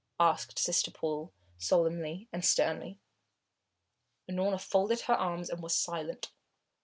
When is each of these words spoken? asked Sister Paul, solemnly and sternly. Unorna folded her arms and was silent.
asked 0.19 0.57
Sister 0.57 0.89
Paul, 0.89 1.31
solemnly 1.59 2.27
and 2.33 2.43
sternly. 2.43 2.97
Unorna 4.27 4.59
folded 4.59 5.01
her 5.01 5.13
arms 5.13 5.47
and 5.51 5.61
was 5.61 5.75
silent. 5.75 6.31